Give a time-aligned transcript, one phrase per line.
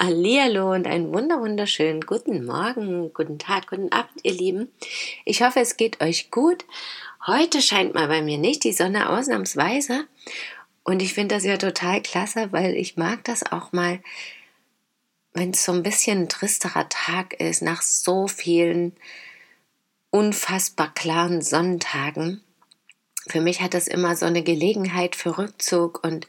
[0.00, 4.72] Hallihallo und einen wunder wunderschönen guten Morgen, guten Tag, guten Abend, ihr Lieben.
[5.24, 6.64] Ich hoffe, es geht euch gut.
[7.26, 10.06] Heute scheint mal bei mir nicht die Sonne ausnahmsweise.
[10.82, 14.00] Und ich finde das ja total klasse, weil ich mag das auch mal,
[15.34, 18.96] wenn es so ein bisschen ein tristerer Tag ist, nach so vielen
[20.10, 22.42] unfassbar klaren Sonnentagen.
[23.28, 26.26] Für mich hat das immer so eine Gelegenheit für Rückzug und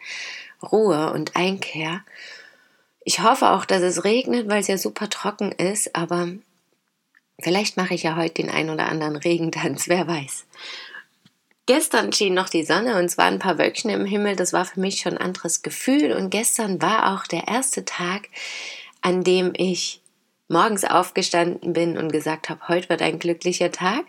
[0.61, 2.03] Ruhe und Einkehr.
[3.05, 6.29] Ich hoffe auch, dass es regnet, weil es ja super trocken ist, aber
[7.39, 10.45] vielleicht mache ich ja heute den ein oder anderen Regentanz, wer weiß.
[11.65, 14.65] Gestern schien noch die Sonne und es waren ein paar Wölkchen im Himmel, das war
[14.65, 18.27] für mich schon ein anderes Gefühl und gestern war auch der erste Tag,
[19.01, 20.01] an dem ich
[20.49, 24.05] morgens aufgestanden bin und gesagt habe, heute wird ein glücklicher Tag.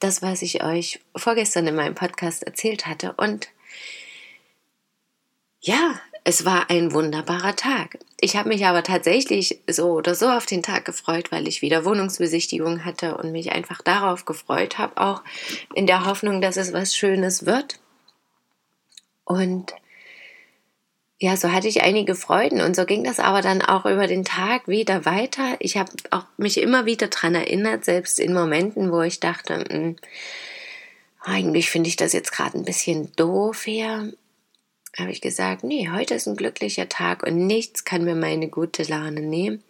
[0.00, 3.48] Das, was ich euch vorgestern in meinem Podcast erzählt hatte und
[5.60, 7.98] ja, es war ein wunderbarer Tag.
[8.22, 11.86] Ich habe mich aber tatsächlich so oder so auf den Tag gefreut, weil ich wieder
[11.86, 15.22] Wohnungsbesichtigung hatte und mich einfach darauf gefreut habe, auch
[15.74, 17.80] in der Hoffnung, dass es was Schönes wird.
[19.24, 19.72] Und
[21.18, 24.24] ja, so hatte ich einige Freuden und so ging das aber dann auch über den
[24.24, 25.56] Tag wieder weiter.
[25.58, 29.74] Ich habe auch mich immer wieder daran erinnert, selbst in Momenten, wo ich dachte, mh,
[29.74, 29.96] hm,
[31.22, 34.12] eigentlich finde ich das jetzt gerade ein bisschen doof hier
[34.98, 38.82] habe ich gesagt, nee, heute ist ein glücklicher Tag und nichts kann mir meine gute
[38.82, 39.62] Laune nehmen.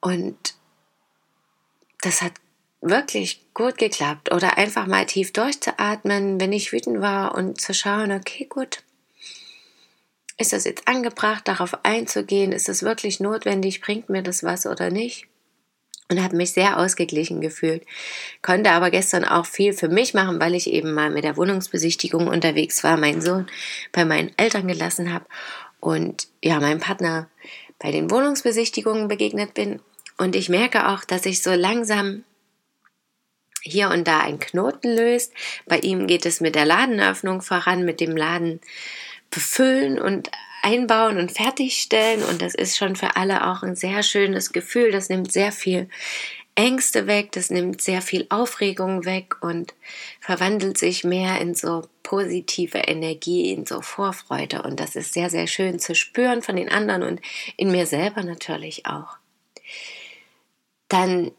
[0.00, 0.54] Und
[2.02, 2.32] das hat
[2.80, 4.32] wirklich gut geklappt.
[4.32, 8.82] Oder einfach mal tief durchzuatmen, wenn ich wütend war und zu schauen, okay, gut,
[10.36, 12.52] ist das jetzt angebracht, darauf einzugehen?
[12.52, 13.80] Ist das wirklich notwendig?
[13.80, 15.26] Bringt mir das was oder nicht?
[16.10, 17.84] Und habe mich sehr ausgeglichen gefühlt.
[18.42, 22.28] Konnte aber gestern auch viel für mich machen, weil ich eben mal mit der Wohnungsbesichtigung
[22.28, 23.46] unterwegs war, meinen Sohn
[23.92, 25.26] bei meinen Eltern gelassen habe
[25.80, 27.28] und ja, meinem Partner
[27.78, 29.80] bei den Wohnungsbesichtigungen begegnet bin.
[30.16, 32.24] Und ich merke auch, dass ich so langsam
[33.62, 35.32] hier und da ein Knoten löst.
[35.66, 38.60] Bei ihm geht es mit der Ladenöffnung voran, mit dem Laden
[39.30, 40.30] befüllen und
[40.64, 42.22] einbauen und fertigstellen.
[42.24, 44.90] Und das ist schon für alle auch ein sehr schönes Gefühl.
[44.90, 45.88] Das nimmt sehr viel
[46.56, 49.74] Ängste weg, das nimmt sehr viel Aufregung weg und
[50.20, 54.62] verwandelt sich mehr in so positive Energie, in so Vorfreude.
[54.62, 57.20] Und das ist sehr, sehr schön zu spüren von den anderen und
[57.56, 59.16] in mir selber natürlich auch.
[60.88, 61.32] Dann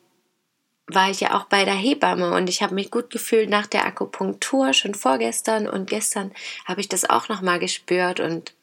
[0.87, 3.85] war ich ja auch bei der Hebamme und ich habe mich gut gefühlt nach der
[3.85, 6.31] Akupunktur schon vorgestern und gestern
[6.65, 8.54] habe ich das auch noch mal gespürt und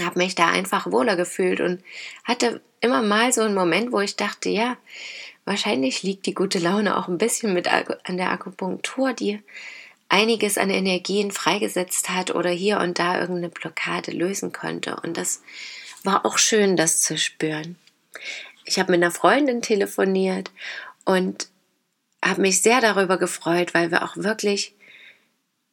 [0.00, 1.82] habe mich da einfach wohler gefühlt und
[2.24, 4.76] hatte immer mal so einen Moment, wo ich dachte, ja,
[5.44, 9.40] wahrscheinlich liegt die gute Laune auch ein bisschen mit an der Akupunktur, die
[10.08, 14.96] einiges an Energien freigesetzt hat oder hier und da irgendeine Blockade lösen konnte.
[15.02, 15.42] Und das
[16.04, 17.76] war auch schön, das zu spüren.
[18.64, 20.50] Ich habe mit einer Freundin telefoniert
[21.04, 21.48] und
[22.24, 24.74] habe mich sehr darüber gefreut, weil wir auch wirklich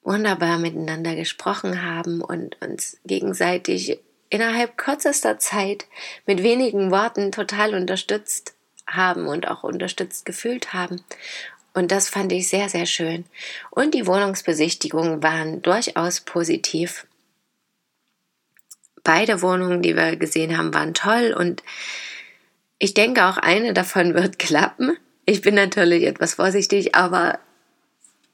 [0.01, 5.85] wunderbar miteinander gesprochen haben und uns gegenseitig innerhalb kürzester Zeit
[6.25, 8.53] mit wenigen Worten total unterstützt
[8.87, 11.03] haben und auch unterstützt gefühlt haben.
[11.73, 13.25] Und das fand ich sehr, sehr schön.
[13.69, 17.05] Und die Wohnungsbesichtigungen waren durchaus positiv.
[19.03, 21.63] Beide Wohnungen, die wir gesehen haben, waren toll und
[22.79, 24.97] ich denke auch eine davon wird klappen.
[25.25, 27.39] Ich bin natürlich etwas vorsichtig, aber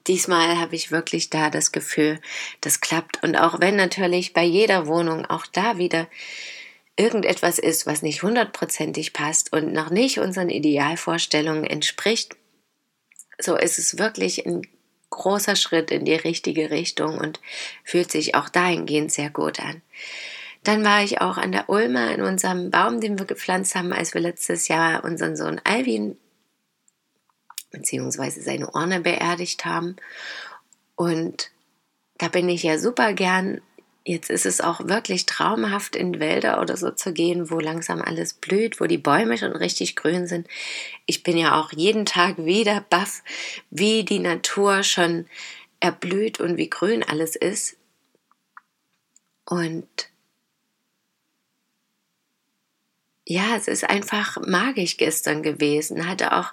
[0.08, 2.20] diesmal habe ich wirklich da das Gefühl,
[2.60, 3.22] das klappt.
[3.22, 6.08] Und auch wenn natürlich bei jeder Wohnung auch da wieder
[6.96, 12.36] irgendetwas ist, was nicht hundertprozentig passt und noch nicht unseren Idealvorstellungen entspricht,
[13.38, 14.62] so ist es wirklich ein
[15.10, 17.40] großer Schritt in die richtige Richtung und
[17.84, 19.82] fühlt sich auch dahingehend sehr gut an.
[20.64, 24.14] Dann war ich auch an der Ulmer in unserem Baum, den wir gepflanzt haben, als
[24.14, 26.16] wir letztes Jahr unseren Sohn Alvin
[27.76, 29.96] beziehungsweise seine Urne beerdigt haben.
[30.94, 31.50] Und
[32.18, 33.60] da bin ich ja super gern.
[34.04, 38.34] Jetzt ist es auch wirklich traumhaft, in Wälder oder so zu gehen, wo langsam alles
[38.34, 40.46] blüht, wo die Bäume schon richtig grün sind.
[41.06, 43.22] Ich bin ja auch jeden Tag wieder baff,
[43.70, 45.26] wie die Natur schon
[45.80, 47.76] erblüht und wie grün alles ist.
[49.44, 49.88] Und
[53.26, 56.08] ja, es ist einfach magisch gestern gewesen.
[56.08, 56.52] Hatte auch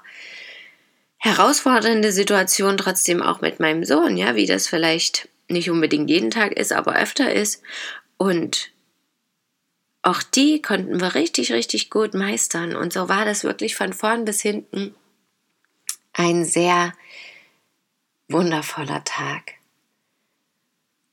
[1.24, 6.52] herausfordernde Situationen trotzdem auch mit meinem Sohn, ja, wie das vielleicht nicht unbedingt jeden Tag
[6.52, 7.64] ist, aber öfter ist.
[8.18, 8.72] Und
[10.02, 12.76] auch die konnten wir richtig, richtig gut meistern.
[12.76, 14.94] Und so war das wirklich von vorn bis hinten
[16.12, 16.92] ein sehr
[18.28, 19.54] wundervoller Tag.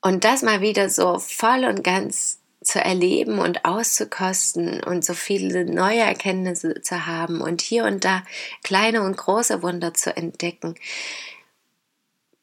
[0.01, 5.65] Und das mal wieder so voll und ganz zu erleben und auszukosten und so viele
[5.65, 8.23] neue Erkenntnisse zu haben und hier und da
[8.63, 10.75] kleine und große Wunder zu entdecken,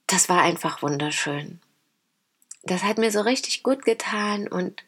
[0.07, 1.59] das war einfach wunderschön.
[2.63, 4.83] Das hat mir so richtig gut getan und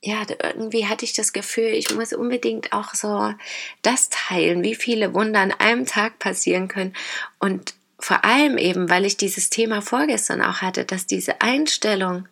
[0.00, 3.32] ja, irgendwie hatte ich das Gefühl, ich muss unbedingt auch so
[3.80, 6.94] das teilen, wie viele Wunder an einem Tag passieren können
[7.38, 12.28] und vor allem eben, weil ich dieses Thema vorgestern auch hatte, dass diese Einstellung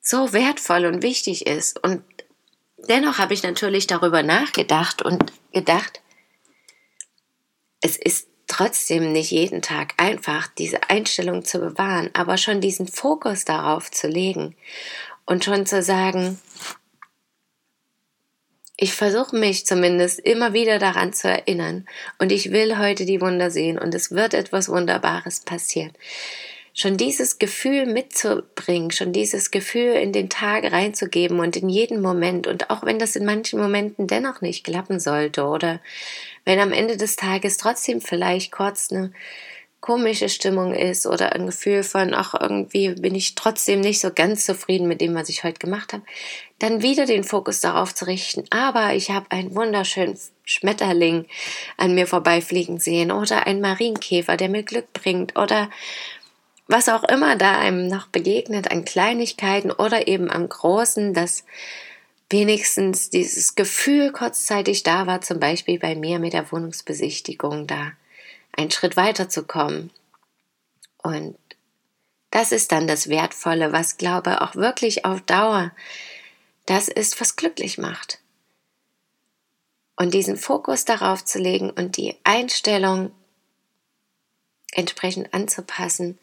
[0.00, 1.82] so wertvoll und wichtig ist.
[1.82, 2.04] Und
[2.88, 6.02] dennoch habe ich natürlich darüber nachgedacht und gedacht,
[7.80, 13.44] es ist trotzdem nicht jeden Tag einfach, diese Einstellung zu bewahren, aber schon diesen Fokus
[13.44, 14.54] darauf zu legen
[15.26, 16.40] und schon zu sagen,
[18.76, 21.86] ich versuche mich zumindest immer wieder daran zu erinnern
[22.18, 25.92] und ich will heute die Wunder sehen und es wird etwas Wunderbares passieren.
[26.76, 32.48] Schon dieses Gefühl mitzubringen, schon dieses Gefühl in den Tag reinzugeben und in jeden Moment
[32.48, 35.80] und auch wenn das in manchen Momenten dennoch nicht klappen sollte oder
[36.44, 39.12] wenn am Ende des Tages trotzdem vielleicht kurz eine
[39.84, 44.46] komische Stimmung ist oder ein Gefühl von, ach, irgendwie bin ich trotzdem nicht so ganz
[44.46, 46.02] zufrieden mit dem, was ich heute gemacht habe,
[46.58, 51.26] dann wieder den Fokus darauf zu richten, aber ich habe einen wunderschönen Schmetterling
[51.76, 55.68] an mir vorbeifliegen sehen oder einen Marienkäfer, der mir Glück bringt oder
[56.66, 61.44] was auch immer da einem noch begegnet an Kleinigkeiten oder eben am Großen, dass
[62.30, 67.92] wenigstens dieses Gefühl kurzzeitig da war, zum Beispiel bei mir mit der Wohnungsbesichtigung da
[68.56, 69.90] einen Schritt weiter zu kommen.
[71.02, 71.36] Und
[72.30, 75.72] das ist dann das Wertvolle, was glaube auch wirklich auf Dauer
[76.66, 78.20] das ist, was glücklich macht.
[79.96, 83.12] Und diesen Fokus darauf zu legen und die Einstellung
[84.72, 86.18] entsprechend anzupassen,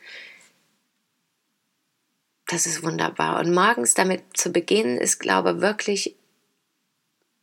[2.47, 3.39] das ist wunderbar.
[3.39, 6.15] Und morgens damit zu beginnen, ist, glaube ich, wirklich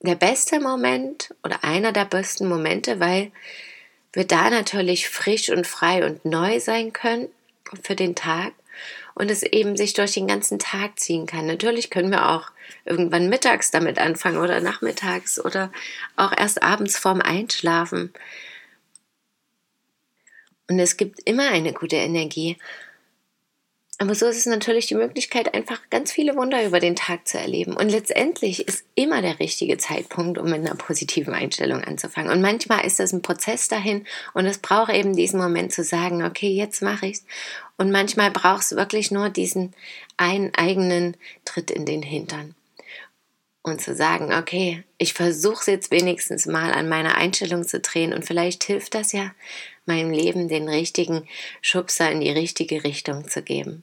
[0.00, 3.32] der beste Moment oder einer der besten Momente, weil
[4.18, 7.28] wir da natürlich frisch und frei und neu sein können
[7.84, 8.52] für den Tag
[9.14, 11.46] und es eben sich durch den ganzen Tag ziehen kann.
[11.46, 12.50] Natürlich können wir auch
[12.84, 15.70] irgendwann mittags damit anfangen oder nachmittags oder
[16.16, 18.12] auch erst abends vorm Einschlafen.
[20.68, 22.56] Und es gibt immer eine gute Energie.
[24.00, 27.36] Aber so ist es natürlich die Möglichkeit, einfach ganz viele Wunder über den Tag zu
[27.36, 27.76] erleben.
[27.76, 32.30] Und letztendlich ist immer der richtige Zeitpunkt, um mit einer positiven Einstellung anzufangen.
[32.30, 36.24] Und manchmal ist das ein Prozess dahin und es braucht eben diesen Moment zu sagen,
[36.24, 37.24] okay, jetzt mache ich's.
[37.76, 39.74] Und manchmal braucht es wirklich nur diesen
[40.16, 42.54] einen eigenen Tritt in den Hintern.
[43.62, 48.14] Und zu sagen, okay, ich versuche es jetzt wenigstens mal an meiner Einstellung zu drehen
[48.14, 49.32] und vielleicht hilft das ja,
[49.86, 51.26] meinem Leben den richtigen
[51.62, 53.82] Schubser in die richtige Richtung zu geben.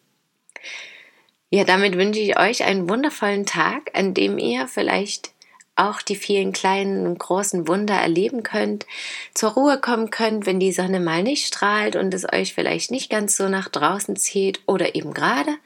[1.50, 5.32] Ja, damit wünsche ich euch einen wundervollen Tag, an dem ihr vielleicht
[5.76, 8.86] auch die vielen kleinen und großen Wunder erleben könnt,
[9.34, 13.10] zur Ruhe kommen könnt, wenn die Sonne mal nicht strahlt und es euch vielleicht nicht
[13.10, 15.58] ganz so nach draußen zieht oder eben gerade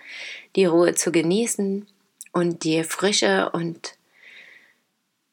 [0.56, 1.88] die Ruhe zu genießen
[2.32, 3.96] und die Frische und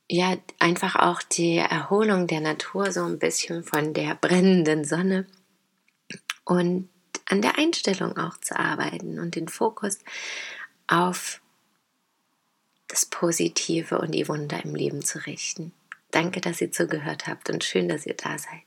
[0.08, 5.26] ja, einfach auch die Erholung der Natur so ein bisschen von der brennenden Sonne.
[6.44, 6.88] Und
[7.26, 9.98] an der Einstellung auch zu arbeiten und den Fokus
[10.86, 11.40] auf
[12.88, 15.72] das Positive und die Wunder im Leben zu richten.
[16.10, 18.62] Danke, dass ihr zugehört habt und schön, dass ihr da seid.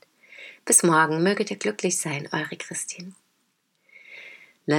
[0.64, 3.12] Bis morgen, möget ihr glücklich sein, eure Christine.
[4.66, 4.78] La